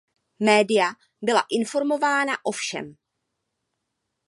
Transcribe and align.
Média 0.39 0.93
byla 1.21 1.45
informována 1.49 2.45
o 2.45 2.51
všem. 2.51 2.95